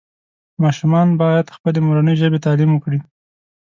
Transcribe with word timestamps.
ماشومان 0.63 1.07
باید 1.21 1.47
پخپلې 1.51 1.79
مورنۍ 1.85 2.15
ژبې 2.21 2.43
تعلیم 2.45 2.69
وکړي 2.73 2.99